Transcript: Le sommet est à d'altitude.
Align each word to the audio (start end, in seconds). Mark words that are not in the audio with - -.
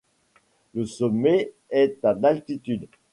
Le 0.73 0.87
sommet 0.87 1.53
est 1.69 2.03
à 2.03 2.15
d'altitude. 2.15 2.87